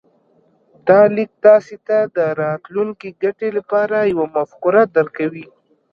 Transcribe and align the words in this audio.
دا 0.87 0.99
ليک 1.15 1.31
تاسې 1.45 1.75
ته 1.87 1.97
د 2.15 2.17
راتلونکې 2.41 3.09
ګټې 3.23 3.49
لپاره 3.57 3.97
يوه 4.13 4.25
مفکوره 4.35 4.83
درکوي. 4.95 5.45